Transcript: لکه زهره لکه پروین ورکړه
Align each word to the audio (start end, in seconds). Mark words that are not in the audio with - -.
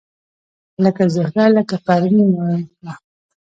لکه 0.83 1.03
زهره 1.15 1.45
لکه 1.55 1.75
پروین 1.85 2.29
ورکړه 2.37 2.93